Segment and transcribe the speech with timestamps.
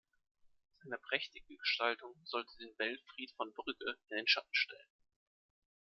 [0.81, 4.89] Seine prächtige Gestaltung sollte den Belfried von Brügge in den Schatten stellen.